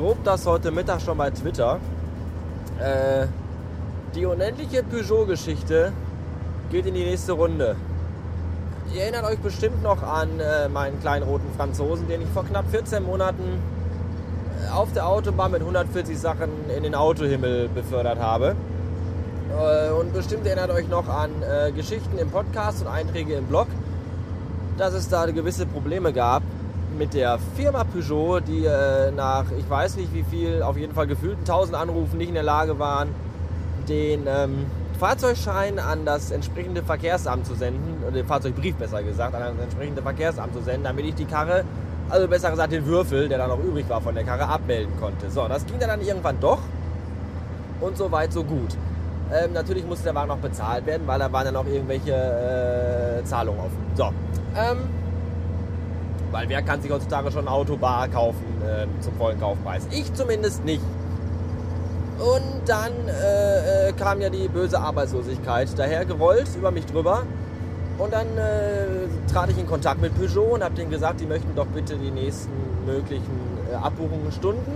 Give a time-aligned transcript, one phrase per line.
[0.00, 1.78] schrob das heute Mittag schon bei Twitter.
[2.78, 3.26] Äh,
[4.14, 5.92] die unendliche Peugeot-Geschichte
[6.70, 7.76] geht in die nächste Runde.
[8.94, 12.64] Ihr erinnert euch bestimmt noch an äh, meinen kleinen roten Franzosen, den ich vor knapp
[12.70, 13.42] 14 Monaten
[14.64, 18.56] äh, auf der Autobahn mit 140 Sachen in den Autohimmel befördert habe.
[19.50, 23.66] Äh, und bestimmt erinnert euch noch an äh, Geschichten im Podcast und Einträge im Blog,
[24.78, 26.42] dass es da gewisse Probleme gab
[26.98, 31.06] mit der Firma Peugeot, die äh, nach ich weiß nicht wie viel, auf jeden Fall
[31.06, 33.08] gefühlten 1000 Anrufen nicht in der Lage waren,
[33.88, 34.66] den ähm,
[34.98, 40.02] Fahrzeugschein an das entsprechende Verkehrsamt zu senden, oder den Fahrzeugbrief besser gesagt, an das entsprechende
[40.02, 41.64] Verkehrsamt zu senden, damit ich die Karre,
[42.10, 45.30] also besser gesagt den Würfel, der da noch übrig war von der Karre, abmelden konnte.
[45.30, 46.58] So, das ging dann irgendwann doch
[47.80, 48.76] und so weit, so gut.
[49.32, 53.24] Ähm, natürlich musste der Wagen noch bezahlt werden, weil da waren ja noch irgendwelche äh,
[53.24, 53.78] Zahlungen offen.
[53.94, 54.10] So,
[54.56, 54.88] ähm,
[56.30, 59.86] weil wer kann sich heutzutage schon ein Auto bar kaufen äh, zum vollen Kaufpreis?
[59.90, 60.82] Ich zumindest nicht.
[62.18, 67.22] Und dann äh, äh, kam ja die böse Arbeitslosigkeit daher gerollt über mich drüber.
[67.98, 71.54] Und dann äh, trat ich in Kontakt mit Peugeot und habe denen gesagt, die möchten
[71.54, 72.52] doch bitte die nächsten
[72.86, 74.72] möglichen äh, Abbuchungen stunden.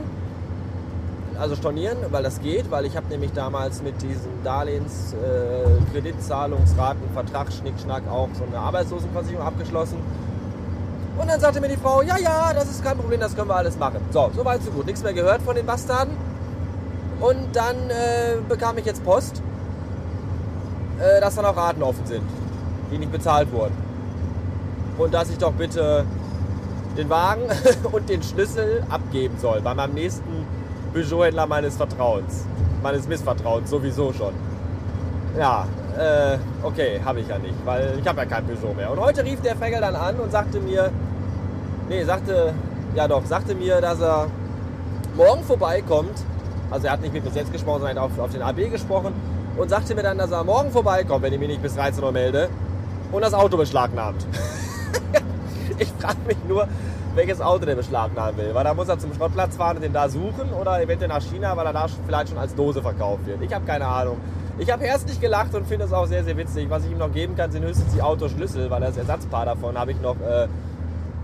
[1.38, 7.02] Also stornieren, weil das geht, weil ich habe nämlich damals mit diesem Darlehens, äh, Kreditzahlungsraten,
[7.12, 9.98] Vertrag, Schnickschnack auch so eine Arbeitslosenversicherung abgeschlossen.
[11.16, 13.56] Und dann sagte mir die Frau, ja, ja, das ist kein Problem, das können wir
[13.56, 14.00] alles machen.
[14.10, 14.86] So, soweit so gut.
[14.86, 16.16] Nichts mehr gehört von den Bastarden.
[17.20, 19.40] Und dann äh, bekam ich jetzt Post,
[20.98, 22.24] äh, dass da noch Raten offen sind,
[22.90, 23.74] die nicht bezahlt wurden.
[24.98, 26.04] Und dass ich doch bitte
[26.96, 27.42] den Wagen
[27.92, 30.46] und den Schlüssel abgeben soll bei meinem nächsten
[30.92, 32.44] Peugeot-Händler meines Vertrauens.
[32.82, 34.34] Meines Missvertrauens sowieso schon.
[35.38, 35.66] Ja,
[35.98, 38.90] äh, okay, habe ich ja nicht, weil ich habe ja kein Peugeot mehr.
[38.90, 40.90] Und heute rief der Fengel dann an und sagte mir,
[41.88, 42.54] nee, sagte,
[42.94, 44.26] ja doch, sagte mir, dass er
[45.16, 46.24] morgen vorbeikommt
[46.70, 49.12] also er hat nicht mit mir selbst gesprochen, sondern auf, auf den AB gesprochen
[49.56, 52.12] und sagte mir dann, dass er morgen vorbeikommt, wenn ich mich nicht bis 13 Uhr
[52.12, 52.48] melde
[53.12, 54.26] und das Auto beschlagnahmt.
[55.78, 56.66] ich frage mich nur,
[57.14, 58.54] welches Auto der beschlagnahmen will.
[58.54, 61.56] Weil da muss er zum Schrottplatz fahren und den da suchen oder eventuell nach China,
[61.56, 63.40] weil er da vielleicht schon als Dose verkauft wird.
[63.42, 64.16] Ich habe keine Ahnung.
[64.58, 66.68] Ich habe herzlich gelacht und finde es auch sehr, sehr witzig.
[66.70, 69.92] Was ich ihm noch geben kann, sind höchstens die Autoschlüssel, weil das Ersatzpaar davon habe
[69.92, 70.48] ich noch äh,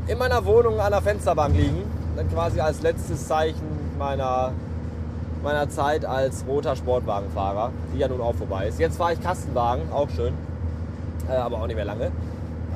[0.06, 1.82] in meiner Wohnung an der Fensterbank liegen.
[2.16, 4.52] Dann quasi als letztes Zeichen meiner
[5.42, 8.78] meiner Zeit als roter Sportwagenfahrer, die ja nun auch vorbei ist.
[8.78, 10.34] Jetzt fahre ich Kastenwagen, auch schön,
[11.28, 12.10] äh, aber auch nicht mehr lange.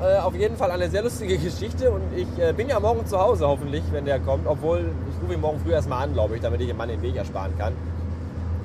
[0.01, 3.19] Äh, auf jeden Fall eine sehr lustige Geschichte und ich äh, bin ja morgen zu
[3.19, 6.41] Hause hoffentlich, wenn der kommt, obwohl ich rufe ihn morgen früh erstmal an, glaube ich,
[6.41, 7.73] damit ich dem Mann den Weg ersparen kann.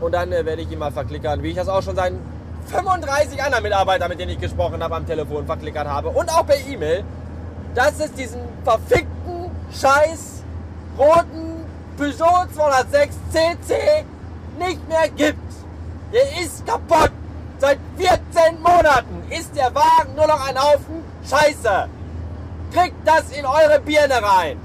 [0.01, 2.19] Und dann äh, werde ich ihn mal verklickern, wie ich das auch schon seinen
[2.67, 6.57] 35 anderen Mitarbeitern, mit denen ich gesprochen habe, am Telefon verklickert habe und auch per
[6.57, 7.05] E-Mail,
[7.75, 10.43] dass es diesen verfickten, scheiß,
[10.99, 11.65] roten
[11.97, 14.05] Peugeot 206 CC
[14.59, 15.39] nicht mehr gibt.
[16.13, 17.13] Der ist kaputt.
[17.59, 21.89] Seit 14 Monaten ist der Wagen nur noch ein Haufen Scheiße.
[22.73, 24.59] Kriegt das in eure Birne rein.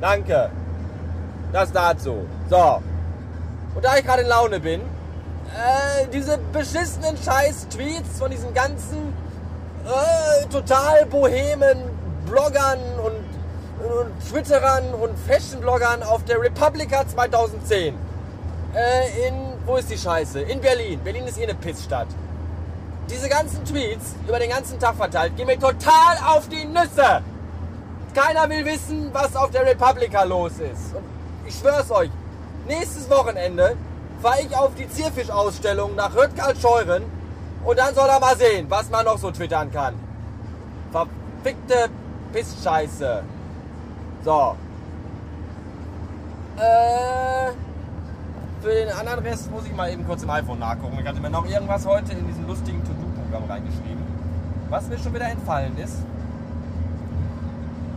[0.00, 0.50] Danke.
[1.52, 2.26] Das dazu.
[2.50, 2.82] So.
[3.74, 9.12] Und da ich gerade in Laune bin, äh, diese beschissenen Scheiß-Tweets von diesen ganzen
[9.84, 11.78] äh, total bohemen
[12.26, 13.32] Bloggern und
[13.82, 17.94] und Twitterern und Fashion-Bloggern auf der Republica 2010.
[18.74, 19.34] Äh, in,
[19.66, 20.40] wo ist die Scheiße?
[20.40, 21.00] In Berlin.
[21.02, 22.08] Berlin ist eh eine Pissstadt.
[23.10, 27.22] Diese ganzen Tweets über den ganzen Tag verteilt gehen mir total auf die Nüsse.
[28.14, 30.94] Keiner will wissen, was auf der Republica los ist.
[30.94, 31.04] Und
[31.46, 32.10] ich schwör's euch,
[32.66, 33.76] nächstes Wochenende
[34.22, 37.02] fahre ich auf die Zierfisch-Ausstellung nach Röttgal-Scheuren
[37.64, 39.94] und dann soll er mal sehen, was man noch so twittern kann.
[40.90, 41.88] Verfickte
[42.32, 43.22] Pissscheiße.
[44.24, 44.56] So.
[46.56, 47.52] Äh,
[48.62, 50.98] für den anderen Rest muss ich mal eben kurz im iPhone nachgucken.
[51.00, 54.02] Ich hatte mir noch irgendwas heute in diesem lustigen To-Do-Programm reingeschrieben.
[54.68, 55.98] Was mir schon wieder entfallen ist.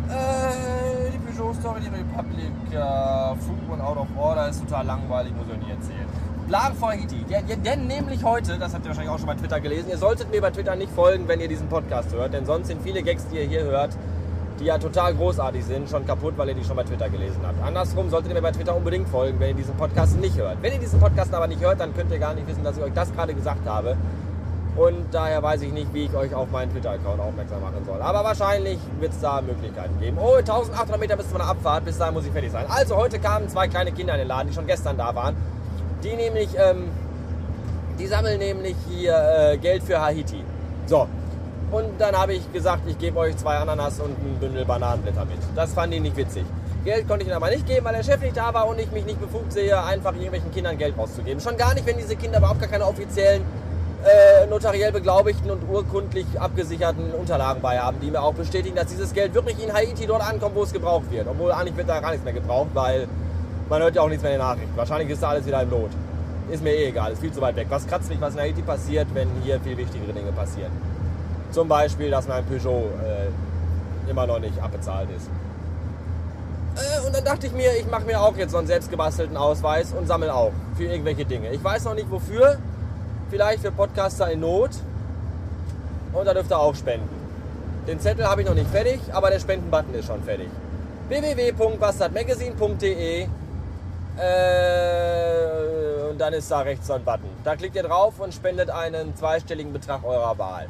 [0.10, 5.66] Äh, die Peugeot-Story, die Republic, äh, Flug Out of Order ist total langweilig, muss ich
[5.66, 6.35] nie erzählen.
[6.48, 7.26] Plan for Haiti.
[7.66, 10.42] Denn nämlich heute, das habt ihr wahrscheinlich auch schon bei Twitter gelesen, ihr solltet mir
[10.42, 13.38] bei Twitter nicht folgen, wenn ihr diesen Podcast hört, denn sonst sind viele Gags, die
[13.38, 13.92] ihr hier hört,
[14.60, 17.62] die ja total großartig sind, schon kaputt, weil ihr die schon bei Twitter gelesen habt.
[17.62, 20.58] Andersrum solltet ihr mir bei Twitter unbedingt folgen, wenn ihr diesen Podcast nicht hört.
[20.62, 22.84] Wenn ihr diesen Podcast aber nicht hört, dann könnt ihr gar nicht wissen, dass ich
[22.84, 23.98] euch das gerade gesagt habe.
[24.78, 28.02] Und daher weiß ich nicht, wie ich euch auf meinen Twitter-Account aufmerksam machen soll.
[28.02, 30.18] Aber wahrscheinlich wird es da Möglichkeiten geben.
[30.20, 32.66] Oh, 1800 Meter bis zu meiner Abfahrt, bis dahin muss ich fertig sein.
[32.68, 35.36] Also heute kamen zwei kleine Kinder in den Laden, die schon gestern da waren.
[36.06, 36.90] Die nämlich, ähm,
[38.00, 40.44] die sammeln nämlich hier äh, Geld für Haiti.
[40.86, 41.08] So,
[41.72, 45.40] und dann habe ich gesagt, ich gebe euch zwei Ananas und ein Bündel Bananenblätter mit.
[45.56, 46.46] Das fanden die nicht witzig.
[46.84, 48.92] Geld konnte ich ihnen aber nicht geben, weil der Chef nicht da war und ich
[48.92, 51.42] mich nicht befugt sehe, einfach irgendwelchen Kindern Geld auszugeben.
[51.42, 53.42] Schon gar nicht, wenn diese Kinder überhaupt gar keine offiziellen,
[54.06, 59.12] äh, notariell beglaubigten und urkundlich abgesicherten Unterlagen bei haben, die mir auch bestätigen, dass dieses
[59.14, 61.28] Geld wirklich in Haiti dort ankommt, wo es gebraucht wird.
[61.28, 63.08] Obwohl eigentlich wird da gar nichts mehr gebraucht, weil
[63.70, 64.76] man hört ja auch nichts mehr in den Nachrichten.
[64.76, 65.92] Wahrscheinlich ist da alles wieder im Lot.
[66.52, 67.68] Ist mir eh egal, ist viel zu weit weg.
[67.70, 70.72] Was kratzt mich, was in Haiti passiert, wenn hier viel wichtigere Dinge passieren?
[71.52, 75.28] Zum Beispiel, dass mein Peugeot äh, immer noch nicht abbezahlt ist.
[76.76, 79.94] Äh, und dann dachte ich mir, ich mache mir auch jetzt so einen selbstgebastelten Ausweis
[79.94, 81.50] und sammle auch für irgendwelche Dinge.
[81.52, 82.58] Ich weiß noch nicht wofür.
[83.32, 84.72] Vielleicht für Podcaster in Not.
[86.14, 87.10] Und da dürft ihr auch spenden.
[87.88, 90.50] Den Zettel habe ich noch nicht fertig, aber der Spendenbutton ist schon fertig.
[91.10, 93.28] www.bastardmagazine.de
[94.18, 97.30] äh, und dann ist da rechts so ein Button.
[97.44, 100.68] Da klickt ihr drauf und spendet einen zweistelligen Betrag eurer Wahl.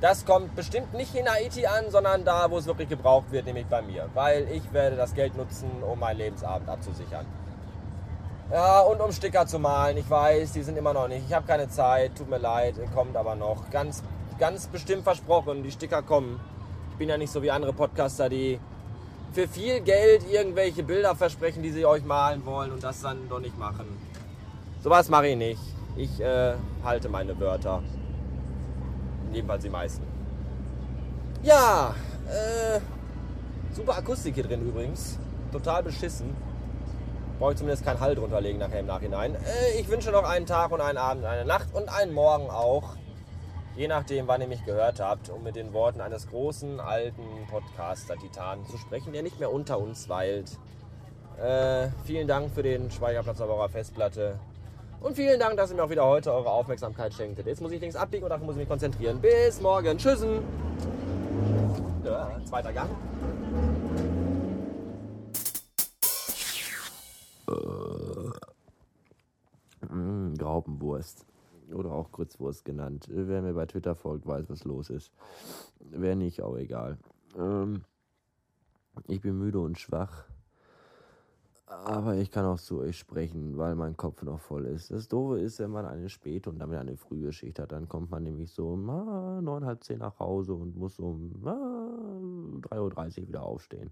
[0.00, 3.66] Das kommt bestimmt nicht in Haiti an, sondern da, wo es wirklich gebraucht wird, nämlich
[3.66, 4.08] bei mir.
[4.14, 7.24] Weil ich werde das Geld nutzen, um meinen Lebensabend abzusichern.
[8.50, 9.96] Ja, und um Sticker zu malen.
[9.96, 11.24] Ich weiß, die sind immer noch nicht.
[11.26, 13.70] Ich habe keine Zeit, tut mir leid, kommt aber noch.
[13.70, 14.02] Ganz,
[14.38, 16.38] ganz bestimmt versprochen, die Sticker kommen.
[16.92, 18.60] Ich bin ja nicht so wie andere Podcaster, die
[19.34, 23.40] für viel Geld irgendwelche Bilder versprechen, die sie euch malen wollen und das dann doch
[23.40, 23.84] nicht machen.
[24.82, 25.60] Sowas mache ich nicht.
[25.96, 26.54] Ich äh,
[26.84, 27.82] halte meine Wörter.
[29.32, 30.04] Jedenfalls die meisten.
[31.42, 31.94] Ja,
[32.28, 32.80] äh,
[33.74, 35.18] super Akustik hier drin übrigens.
[35.50, 36.34] Total beschissen.
[37.40, 39.34] Brauche ich zumindest keinen Hall drunter legen nachher im Nachhinein.
[39.34, 42.96] Äh, ich wünsche noch einen Tag und einen Abend, eine Nacht und einen Morgen auch.
[43.76, 48.64] Je nachdem, wann ihr mich gehört habt, um mit den Worten eines großen, alten Podcaster-Titanen
[48.66, 50.58] zu sprechen, der nicht mehr unter uns weilt.
[51.42, 54.38] Äh, vielen Dank für den Speicherplatz auf eurer Festplatte.
[55.00, 57.46] Und vielen Dank, dass ihr mir auch wieder heute eure Aufmerksamkeit schenktet.
[57.46, 59.20] Jetzt muss ich links abbiegen und dafür muss ich mich konzentrieren.
[59.20, 59.98] Bis morgen.
[59.98, 60.38] Tschüssen.
[62.04, 62.90] Ja, zweiter Gang.
[69.90, 71.26] Mm, Graupenwurst.
[71.72, 73.06] Oder auch Grützwurst genannt.
[73.08, 75.12] Wer mir bei Twitter folgt, weiß, was los ist.
[75.80, 76.98] Wer nicht, auch egal.
[77.36, 77.84] Ähm,
[79.08, 80.24] ich bin müde und schwach.
[81.66, 84.90] Aber ich kann auch zu euch sprechen, weil mein Kopf noch voll ist.
[84.90, 88.22] Das Doofe ist, wenn man eine Spät- und damit eine Frühgeschichte hat, dann kommt man
[88.22, 91.88] nämlich so um ah, neun, halb zehn nach Hause und muss um ah,
[92.68, 93.90] 3.30 Uhr wieder aufstehen.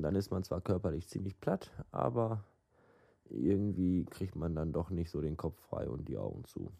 [0.00, 2.44] Dann ist man zwar körperlich ziemlich platt, aber
[3.30, 6.70] irgendwie kriegt man dann doch nicht so den Kopf frei und die Augen zu.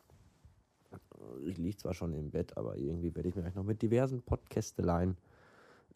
[1.44, 5.16] Ich liege zwar schon im Bett, aber irgendwie werde ich mir noch mit diversen Podcasteleien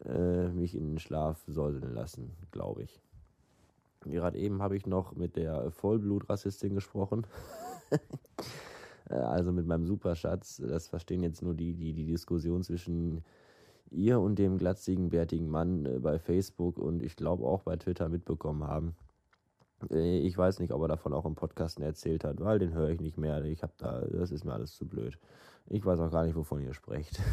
[0.05, 3.01] äh, mich in den Schlaf säuseln lassen, glaube ich.
[4.05, 7.27] Gerade eben habe ich noch mit der Vollblutrassistin gesprochen.
[9.05, 10.57] also mit meinem Superschatz.
[10.57, 13.23] Das verstehen jetzt nur die, die die Diskussion zwischen
[13.91, 18.09] ihr und dem glatzigen, bärtigen Mann äh, bei Facebook und ich glaube auch bei Twitter
[18.09, 18.95] mitbekommen haben.
[19.89, 22.89] Äh, ich weiß nicht, ob er davon auch im Podcast erzählt hat, weil den höre
[22.89, 23.43] ich nicht mehr.
[23.45, 25.17] Ich habe da, das ist mir alles zu blöd.
[25.67, 27.19] Ich weiß auch gar nicht, wovon ihr sprecht.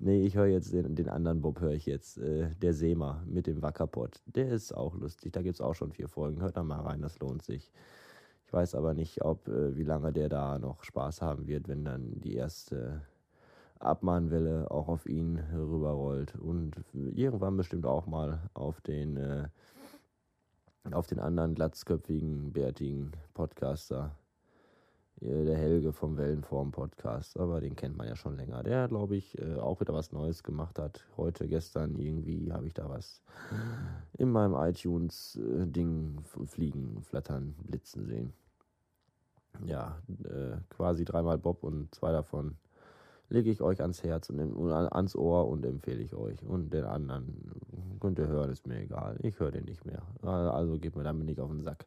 [0.00, 2.18] Nee, ich höre jetzt den, den anderen Bob, höre ich jetzt.
[2.18, 4.20] Äh, der Seema mit dem Wackerpott.
[4.26, 5.32] Der ist auch lustig.
[5.32, 6.42] Da gibt es auch schon vier Folgen.
[6.42, 7.70] Hört da mal rein, das lohnt sich.
[8.46, 11.84] Ich weiß aber nicht, ob äh, wie lange der da noch Spaß haben wird, wenn
[11.84, 13.02] dann die erste
[13.78, 16.34] Abmahnwelle auch auf ihn rüberrollt.
[16.36, 19.48] Und irgendwann bestimmt auch mal auf den, äh,
[20.92, 24.16] auf den anderen glatzköpfigen, bärtigen Podcaster
[25.20, 28.62] der Helge vom Wellenform-Podcast, aber den kennt man ja schon länger.
[28.62, 31.06] Der, glaube ich, äh, auch wieder was Neues gemacht hat.
[31.16, 33.22] Heute, gestern irgendwie habe ich da was
[34.18, 38.32] in meinem iTunes-Ding fliegen, flattern, blitzen sehen.
[39.64, 42.56] Ja, äh, quasi dreimal Bob und zwei davon
[43.28, 46.42] lege ich euch ans Herz und ans Ohr und empfehle ich euch.
[46.42, 49.18] Und den anderen könnt ihr hören, ist mir egal.
[49.22, 50.02] Ich höre den nicht mehr.
[50.22, 51.86] Also geht mir damit nicht auf den Sack.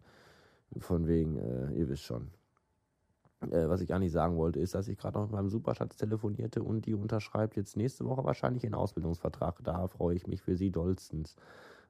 [0.80, 2.30] Von wegen, äh, ihr wisst schon.
[3.52, 6.64] Äh, was ich nicht sagen wollte, ist, dass ich gerade noch mit meinem Superschatz telefonierte
[6.64, 9.64] und die unterschreibt jetzt nächste Woche wahrscheinlich einen Ausbildungsvertrag.
[9.64, 11.36] Da freue ich mich für sie dollstens.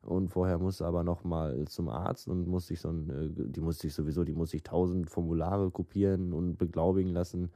[0.01, 3.61] Und vorher muss aber noch mal zum Arzt und muss sich so ein, äh, die
[3.61, 7.49] muss sich sowieso, die muss sich tausend Formulare kopieren und beglaubigen lassen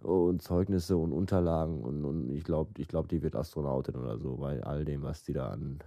[0.00, 4.36] und Zeugnisse und Unterlagen und, und ich glaube, ich glaube, die wird Astronautin oder so
[4.36, 5.80] bei all dem, was die da an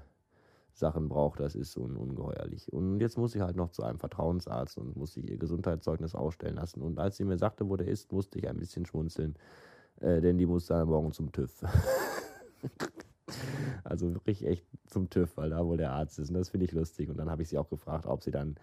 [0.78, 2.72] Sachen braucht, das ist so ungeheuerlich.
[2.72, 6.56] Und jetzt muss sie halt noch zu einem Vertrauensarzt und muss sich ihr Gesundheitszeugnis ausstellen
[6.56, 6.82] lassen.
[6.82, 9.36] Und als sie mir sagte, wo der ist, musste ich ein bisschen schmunzeln,
[10.00, 11.64] äh, denn die muss dann morgen zum TÜV.
[13.84, 16.30] also wirklich echt zum TÜV, weil da wohl der Arzt ist.
[16.30, 17.10] Und das finde ich lustig.
[17.10, 18.56] Und dann habe ich sie auch gefragt, ob sie dann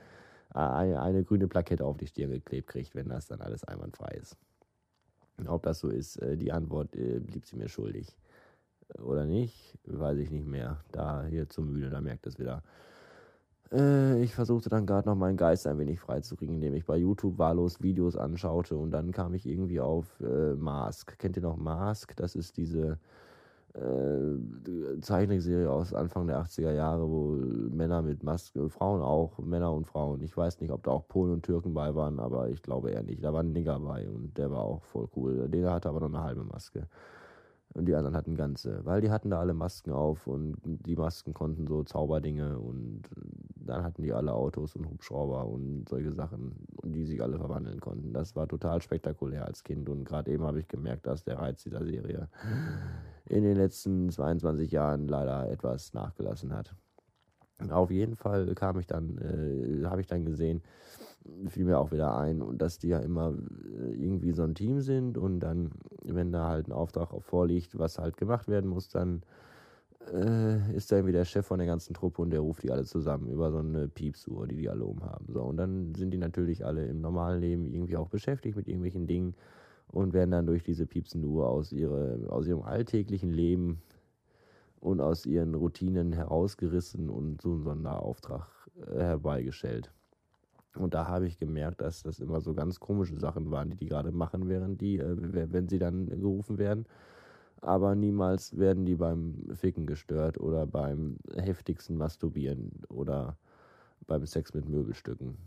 [0.54, 4.16] äh, eine, eine, grüne Plakette auf die Stirn geklebt kriegt, wenn das dann alles einwandfrei
[4.20, 4.36] ist.
[5.46, 8.16] Ob das so ist, äh, die Antwort äh, blieb sie mir schuldig.
[9.02, 10.84] oder nicht, weiß ich nicht mehr.
[10.92, 12.62] Da hier zu müde, da merkt es wieder.
[13.72, 17.38] Äh, ich versuchte dann gerade noch meinen Geist ein wenig freizukriegen, indem ich bei YouTube
[17.38, 21.18] wahllos Videos anschaute und dann kam ich irgendwie auf äh, Mask.
[21.18, 22.14] Kennt ihr noch Mask?
[22.16, 22.98] Das ist diese
[23.74, 27.36] äh, Zeichentrickserie aus Anfang der 80er Jahre, wo
[27.74, 30.22] Männer mit Maske, Frauen auch, Männer und Frauen.
[30.22, 33.02] Ich weiß nicht, ob da auch Polen und Türken bei waren, aber ich glaube eher
[33.02, 33.24] nicht.
[33.24, 35.48] Da war ein Nigger bei und der war auch voll cool.
[35.48, 36.86] Der hatte aber noch eine halbe Maske.
[37.74, 41.34] Und die anderen hatten ganze, weil die hatten da alle Masken auf und die Masken
[41.34, 43.02] konnten so Zauberdinge und
[43.56, 46.54] dann hatten die alle Autos und Hubschrauber und solche Sachen,
[46.84, 48.12] die sich alle verwandeln konnten.
[48.12, 51.64] Das war total spektakulär als Kind und gerade eben habe ich gemerkt, dass der Reiz
[51.64, 52.28] dieser Serie
[53.26, 56.76] in den letzten 22 Jahren leider etwas nachgelassen hat.
[57.70, 60.62] Auf jeden Fall kam ich dann, äh, habe ich dann gesehen,
[61.48, 64.80] fiel mir auch wieder ein, und dass die ja immer äh, irgendwie so ein Team
[64.80, 65.70] sind und dann,
[66.02, 69.22] wenn da halt ein Auftrag vorliegt, was halt gemacht werden muss, dann
[70.12, 72.84] äh, ist da irgendwie der Chef von der ganzen Truppe und der ruft die alle
[72.84, 75.26] zusammen über so eine Piepsuhr, die die alle umhaben.
[75.32, 79.06] So, und dann sind die natürlich alle im normalen Leben irgendwie auch beschäftigt mit irgendwelchen
[79.06, 79.34] Dingen
[79.88, 83.80] und werden dann durch diese piepsende Uhr aus, ihre, aus ihrem alltäglichen Leben
[84.80, 89.90] und aus ihren Routinen herausgerissen und so einen Sonderauftrag äh, herbeigestellt.
[90.76, 93.86] Und da habe ich gemerkt, dass das immer so ganz komische Sachen waren, die die
[93.86, 96.86] gerade machen, während die, äh, wenn sie dann gerufen werden.
[97.60, 103.38] Aber niemals werden die beim Ficken gestört oder beim heftigsten Masturbieren oder
[104.06, 105.38] beim Sex mit Möbelstücken.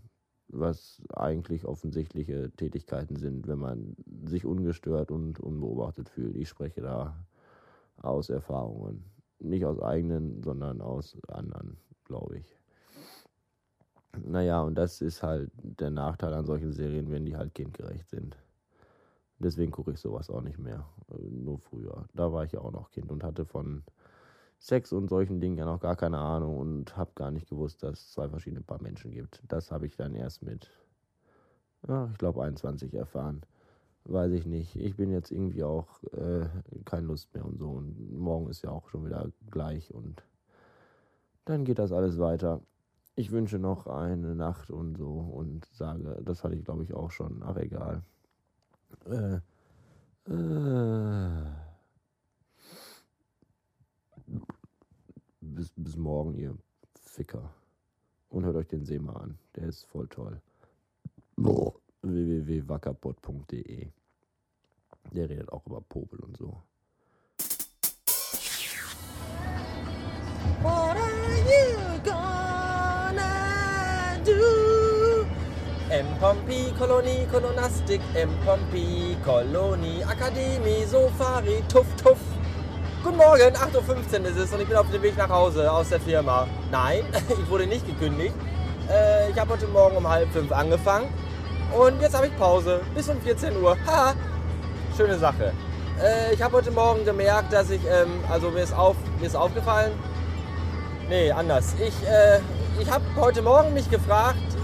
[0.47, 6.35] Was eigentlich offensichtliche Tätigkeiten sind, wenn man sich ungestört und unbeobachtet fühlt.
[6.37, 7.15] Ich spreche da
[7.97, 9.03] aus Erfahrungen.
[9.39, 12.57] Nicht aus eigenen, sondern aus anderen, glaube ich.
[14.25, 18.37] Naja, und das ist halt der Nachteil an solchen Serien, wenn die halt kindgerecht sind.
[19.39, 20.87] Deswegen gucke ich sowas auch nicht mehr.
[21.29, 22.07] Nur früher.
[22.13, 23.83] Da war ich ja auch noch Kind und hatte von
[24.59, 27.99] Sex und solchen Dingen ja noch gar keine Ahnung und habe gar nicht gewusst, dass
[27.99, 29.43] es zwei verschiedene Paar Menschen gibt.
[29.47, 30.71] Das habe ich dann erst mit,
[31.87, 33.41] ja, ich glaube, 21 erfahren.
[34.05, 34.75] Weiß ich nicht.
[34.75, 36.47] Ich bin jetzt irgendwie auch äh,
[36.85, 37.69] keine Lust mehr und so.
[37.69, 40.23] Und morgen ist ja auch schon wieder gleich und
[41.45, 42.61] dann geht das alles weiter
[43.17, 47.09] ich wünsche noch eine Nacht und so und sage, das hatte ich glaube ich auch
[47.09, 48.03] schon, ach egal.
[49.05, 49.37] Äh,
[50.31, 51.51] äh,
[55.41, 56.55] bis, bis morgen, ihr
[57.01, 57.51] Ficker.
[58.29, 60.39] Und hört euch den See mal an, der ist voll toll.
[61.37, 63.87] www.wackerpot.de
[65.11, 66.61] Der redet auch über Popel und so.
[75.97, 76.05] M.
[76.19, 78.29] Pompi, Kolonie, Kolonastik, M.
[78.45, 82.19] Pompi, Kolonie, Akademie, Sofari, Tuff, Tuff.
[83.03, 85.89] Guten Morgen, 8.15 Uhr ist es und ich bin auf dem Weg nach Hause aus
[85.89, 86.45] der Firma.
[86.69, 88.35] Nein, ich wurde nicht gekündigt.
[88.91, 91.07] Äh, ich habe heute Morgen um halb fünf angefangen
[91.75, 93.75] und jetzt habe ich Pause bis um 14 Uhr.
[93.87, 94.13] Haha,
[94.95, 95.51] schöne Sache.
[95.99, 99.35] Äh, ich habe heute Morgen gemerkt, dass ich, ähm, also mir ist, auf, mir ist
[99.35, 99.93] aufgefallen,
[101.09, 101.73] nee, anders.
[101.79, 102.39] Ich, äh,
[102.79, 104.56] ich habe heute Morgen mich gefragt,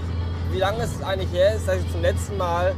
[0.53, 2.75] wie lange es eigentlich her ist, dass ich zum letzten Mal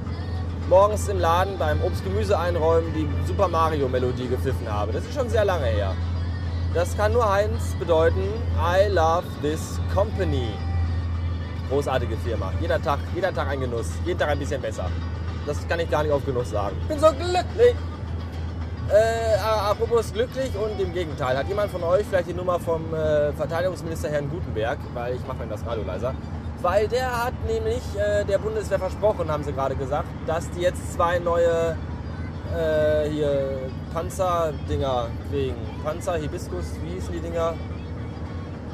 [0.69, 4.93] morgens im Laden beim Obst-Gemüse einräumen die Super Mario Melodie gepfiffen habe.
[4.93, 5.93] Das ist schon sehr lange her.
[6.73, 8.23] Das kann nur eins bedeuten,
[8.57, 10.47] I love this company.
[11.69, 12.53] Großartige Firma.
[12.61, 13.91] Jeder Tag, jeder Tag ein Genuss.
[14.05, 14.89] Jeden Tag ein bisschen besser.
[15.45, 16.77] Das kann ich gar nicht auf Genuss sagen.
[16.87, 17.75] Bin so glücklich.
[18.87, 21.37] Äh, apropos glücklich und im Gegenteil.
[21.37, 24.77] Hat jemand von euch vielleicht die Nummer vom äh, Verteidigungsminister Herrn Gutenberg?
[24.93, 26.13] Weil ich mache mir das Radio leiser.
[26.61, 30.93] Weil der hat nämlich äh, der Bundeswehr versprochen, haben sie gerade gesagt, dass die jetzt
[30.93, 31.75] zwei neue
[32.55, 35.55] äh, hier Panzerdinger kriegen.
[35.83, 37.53] Panzer, Hibiskus, wie hießen die Dinger?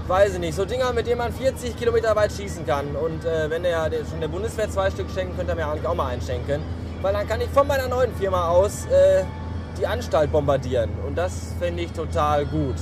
[0.07, 0.55] Weiß ich nicht.
[0.55, 2.95] So Dinger, mit denen man 40 Kilometer weit schießen kann.
[2.95, 5.87] Und äh, wenn der, der schon der Bundeswehr zwei Stück schenkt, könnte er mir eigentlich
[5.87, 6.61] auch mal einschenken.
[7.01, 9.23] Weil dann kann ich von meiner neuen Firma aus äh,
[9.79, 10.89] die Anstalt bombardieren.
[11.07, 12.75] Und das finde ich total gut.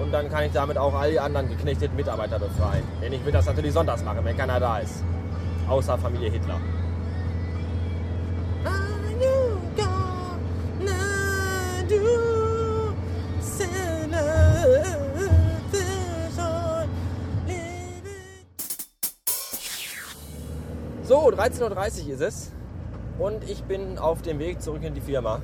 [0.00, 2.84] Und dann kann ich damit auch all die anderen geknechteten Mitarbeiter befreien.
[3.02, 5.02] Denn ich will das natürlich sonntags machen, wenn keiner da ist.
[5.68, 6.60] Außer Familie Hitler.
[21.02, 22.52] So, 13.30 Uhr ist es
[23.20, 25.40] und ich bin auf dem Weg zurück in die Firma.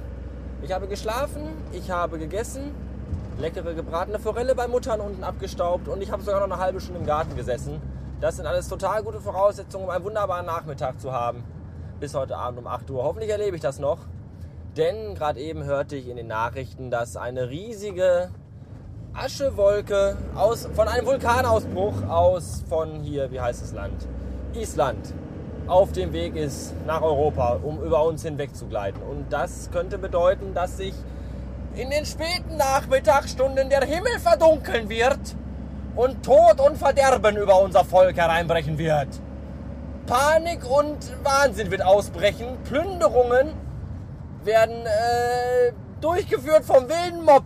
[0.61, 2.75] Ich habe geschlafen, ich habe gegessen
[3.39, 7.01] leckere gebratene Forelle bei Muttern unten abgestaubt und ich habe sogar noch eine halbe Stunde
[7.01, 7.81] im Garten gesessen.
[8.21, 11.43] Das sind alles total gute Voraussetzungen, um einen wunderbaren Nachmittag zu haben.
[11.99, 13.03] Bis heute Abend um 8 Uhr.
[13.03, 13.99] Hoffentlich erlebe ich das noch.
[14.77, 18.31] Denn gerade eben hörte ich in den Nachrichten, dass eine riesige
[19.13, 24.07] Aschewolke aus, von einem Vulkanausbruch aus von hier, wie heißt das Land?
[24.55, 25.13] Island
[25.67, 29.01] auf dem Weg ist nach Europa, um über uns hinweg zu gleiten.
[29.03, 30.95] Und das könnte bedeuten, dass sich
[31.75, 35.37] in den späten Nachmittagsstunden der Himmel verdunkeln wird
[35.97, 39.09] und Tod und Verderben über unser Volk hereinbrechen wird.
[40.07, 43.55] Panik und Wahnsinn wird ausbrechen, Plünderungen
[44.45, 47.45] werden äh, durchgeführt vom wilden Mob.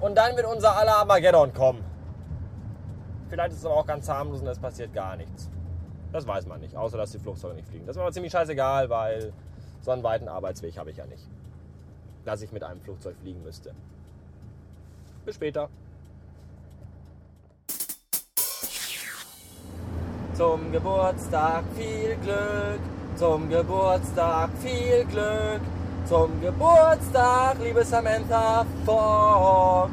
[0.00, 1.82] Und dann wird unser aller Armageddon kommen.
[3.28, 5.50] Vielleicht ist es aber auch ganz harmlos und es passiert gar nichts.
[6.12, 7.86] Das weiß man nicht, außer dass die Flugzeuge nicht fliegen.
[7.86, 9.32] Das ist aber ziemlich scheißegal, weil
[9.80, 11.26] so einen weiten Arbeitsweg habe ich ja nicht.
[12.26, 13.72] Dass ich mit einem Flugzeug fliegen müsste.
[15.24, 15.68] Bis später.
[20.34, 22.80] Zum Geburtstag viel Glück,
[23.14, 25.60] zum Geburtstag viel Glück,
[26.04, 29.92] zum Geburtstag, liebe Samantha Fox.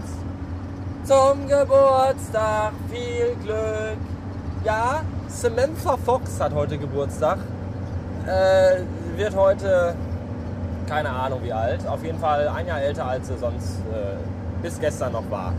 [1.04, 3.98] Zum Geburtstag viel Glück.
[4.66, 7.38] Ja, Samantha Fox hat heute Geburtstag.
[8.25, 8.82] Äh,
[9.18, 9.96] wird heute,
[10.88, 14.16] keine Ahnung wie alt, auf jeden Fall ein Jahr älter als sie sonst äh,
[14.62, 15.54] bis gestern noch war.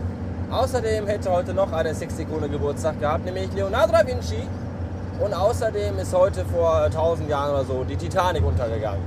[0.50, 4.46] Außerdem hätte heute noch eine Sexikone Geburtstag gehabt, nämlich Leonardo da Vinci.
[5.20, 9.02] Und außerdem ist heute vor 1000 Jahren oder so die Titanic untergegangen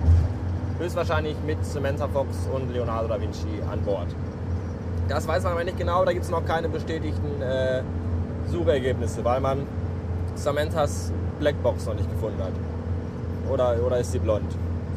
[0.79, 4.07] höchstwahrscheinlich mit Samantha Fox und Leonardo da Vinci an Bord.
[5.07, 7.81] Das weiß man aber nicht genau, da gibt es noch keine bestätigten äh,
[8.47, 9.65] Suchergebnisse, weil man
[10.35, 12.51] Samanthas Blackbox noch nicht gefunden hat.
[13.51, 14.51] Oder, oder ist sie blond?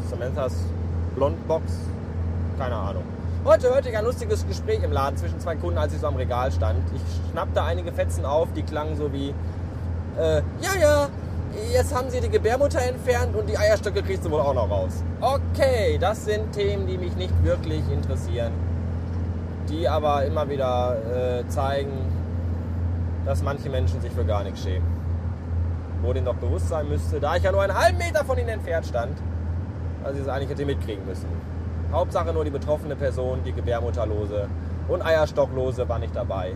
[0.09, 0.55] Samanthas
[1.15, 1.65] Blondbox?
[2.59, 3.05] Keine Ahnung.
[3.45, 6.17] Heute hörte ich ein lustiges Gespräch im Laden zwischen zwei Kunden, als ich so am
[6.17, 6.81] Regal stand.
[6.95, 9.31] Ich schnappte einige Fetzen auf, die klangen so wie,
[10.19, 11.09] äh, ja, ja,
[11.73, 15.03] jetzt haben sie die Gebärmutter entfernt und die Eierstöcke kriegst du wohl auch noch raus.
[15.21, 18.53] Okay, das sind Themen, die mich nicht wirklich interessieren,
[19.71, 20.97] die aber immer wieder
[21.41, 21.93] äh, zeigen,
[23.25, 24.87] dass manche Menschen sich für gar nichts schämen.
[26.03, 28.49] Wo denen doch bewusst sein müsste, da ich ja nur einen halben Meter von ihnen
[28.51, 29.17] entfernt stand,
[30.05, 31.29] also sie es eigentlich hätte mitkriegen müssen.
[31.93, 34.49] Hauptsache nur die betroffene Person, die Gebärmutterlose
[34.89, 36.53] und Eierstocklose war nicht dabei.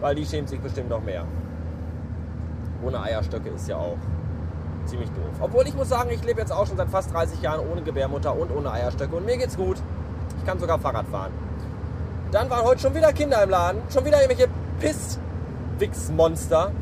[0.00, 1.24] Weil die schämt sich bestimmt noch mehr
[2.82, 3.96] ohne Eierstöcke ist ja auch
[4.86, 5.32] ziemlich doof.
[5.40, 8.36] Obwohl ich muss sagen, ich lebe jetzt auch schon seit fast 30 Jahren ohne Gebärmutter
[8.36, 9.76] und ohne Eierstöcke und mir geht's gut.
[10.38, 11.32] Ich kann sogar Fahrrad fahren.
[12.32, 16.72] Dann waren heute schon wieder Kinder im Laden, schon wieder irgendwelche Pisswichsmonster.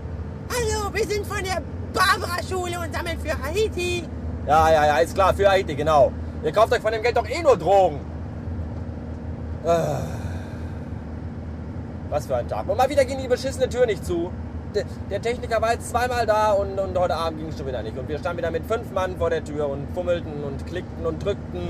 [0.49, 1.61] Hallo, wir sind von der
[1.93, 4.05] Barbara-Schule und sammeln für Haiti.
[4.51, 6.11] Ja, ja, ja, ist klar, für Haiti, genau.
[6.43, 8.01] Ihr kauft euch von dem Geld doch eh nur Drogen.
[9.65, 10.01] Ah.
[12.09, 12.69] Was für ein Tag.
[12.69, 14.31] Und mal wieder ging die beschissene Tür nicht zu
[15.11, 17.99] der Techniker war jetzt zweimal da und, und heute Abend ging es schon wieder nicht.
[17.99, 21.25] Und wir standen wieder mit fünf Mann vor der Tür und fummelten und klickten und
[21.25, 21.61] drückten.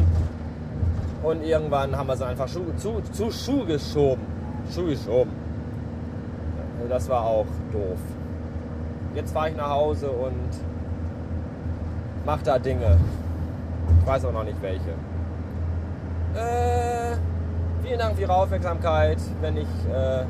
[1.23, 4.23] Und irgendwann haben wir sie einfach Schuh, zu, zu Schuh geschoben.
[4.75, 5.33] Schuh geschoben.
[6.89, 7.99] Das war auch doof.
[9.15, 10.51] Jetzt fahre ich nach Hause und
[12.25, 12.97] mache da Dinge.
[14.01, 14.91] Ich weiß auch noch nicht welche.
[16.35, 17.17] Äh,
[17.83, 20.25] vielen Dank für Ihre Aufmerksamkeit, wenn ich äh,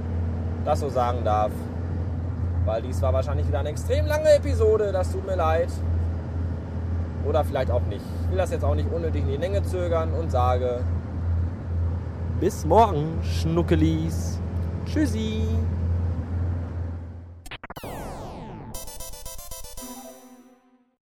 [0.65, 1.53] das so sagen darf
[2.65, 4.93] weil dies war wahrscheinlich wieder eine extrem lange Episode.
[4.93, 5.69] Das tut mir leid.
[7.27, 8.05] Oder vielleicht auch nicht.
[8.25, 10.81] Ich will das jetzt auch nicht unnötig in die Länge zögern und sage
[12.41, 14.41] bis morgen, Schnuckelis.
[14.87, 15.43] Tschüssi.